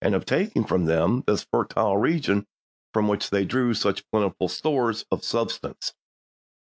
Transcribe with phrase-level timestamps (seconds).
[0.03, 2.43] of taking from them this fertile region
[2.91, 5.93] from which they drew such plentiful stores of subsistence.